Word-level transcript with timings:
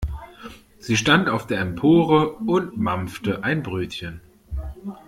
Sie 0.79 0.97
stand 0.97 1.29
auf 1.29 1.45
der 1.45 1.59
Empore 1.59 2.29
und 2.33 2.75
mampfte 2.75 3.43
ein 3.43 3.61
Brötchen. 3.61 4.19